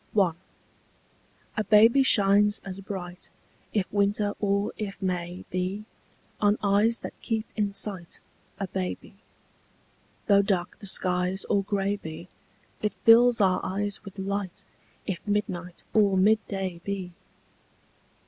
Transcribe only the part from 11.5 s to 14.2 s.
or grey be, It fills our eyes with